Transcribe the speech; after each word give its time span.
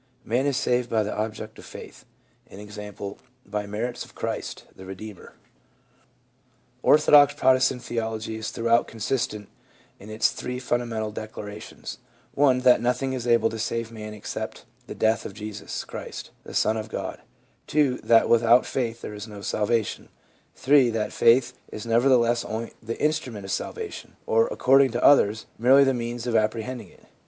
Man 0.25 0.47
is 0.47 0.57
saved 0.57 0.89
by 0.89 1.03
the" 1.03 1.15
object 1.15 1.59
of 1.59 1.65
faith," 1.65 2.05
i. 2.51 2.55
e., 2.55 2.91
by 3.45 3.61
the 3.61 3.67
merits 3.67 4.03
of 4.03 4.15
Christ, 4.15 4.63
the 4.75 4.81
Eedeemer. 4.85 5.33
Orthodox 6.81 7.35
Protestant 7.35 7.83
theology 7.83 8.35
is 8.37 8.49
throughout 8.49 8.87
consistent 8.87 9.47
in 9.99 10.09
its 10.09 10.31
three 10.31 10.57
fundamental 10.57 11.11
declarations: 11.11 11.99
(1) 12.33 12.61
that 12.61 12.81
nothing 12.81 13.13
is 13.13 13.27
able 13.27 13.51
to 13.51 13.59
save 13.59 13.91
man 13.91 14.15
except 14.15 14.65
the 14.87 14.95
death 14.95 15.23
of 15.23 15.35
Jesus 15.35 15.83
Christ, 15.85 16.31
the 16.45 16.55
Son 16.55 16.77
of 16.77 16.89
God, 16.89 17.21
(2) 17.67 17.99
that 17.99 18.27
without 18.27 18.65
faith 18.65 19.01
there 19.01 19.13
is 19.13 19.27
no 19.27 19.41
salvation, 19.41 20.09
(3) 20.55 20.89
that 20.89 21.13
faith 21.13 21.53
is 21.71 21.85
nevertheless 21.85 22.43
only 22.43 22.73
the 22.81 22.99
instrument 22.99 23.45
of 23.45 23.51
salvation, 23.51 24.15
or 24.25 24.47
according 24.47 24.89
to 24.93 25.03
others, 25.03 25.45
merely 25.59 25.83
the 25.83 25.93
means 25.93 26.25
of 26.25 26.35
apprehending 26.35 26.89
it. 26.89 27.03